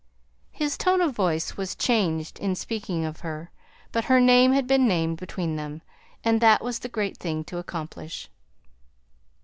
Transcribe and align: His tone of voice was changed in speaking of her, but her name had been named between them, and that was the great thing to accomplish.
His 0.51 0.79
tone 0.79 0.99
of 0.99 1.15
voice 1.15 1.57
was 1.57 1.75
changed 1.75 2.39
in 2.39 2.55
speaking 2.55 3.05
of 3.05 3.19
her, 3.19 3.51
but 3.91 4.05
her 4.05 4.19
name 4.19 4.51
had 4.51 4.65
been 4.65 4.87
named 4.87 5.17
between 5.17 5.57
them, 5.57 5.83
and 6.23 6.41
that 6.41 6.63
was 6.63 6.79
the 6.79 6.89
great 6.89 7.17
thing 7.17 7.43
to 7.43 7.59
accomplish. 7.59 8.27